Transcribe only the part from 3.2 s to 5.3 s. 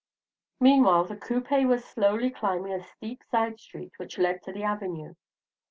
side street which led to the Avenue.